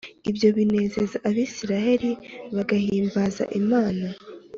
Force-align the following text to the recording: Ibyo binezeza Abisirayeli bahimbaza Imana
Ibyo 0.29 0.47
binezeza 0.57 1.17
Abisirayeli 1.29 2.11
bahimbaza 2.55 3.43
Imana 3.61 4.07